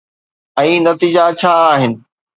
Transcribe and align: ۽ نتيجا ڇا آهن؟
۽ 0.61 0.71
نتيجا 0.87 1.25
ڇا 1.43 1.53
آهن؟ 1.71 1.93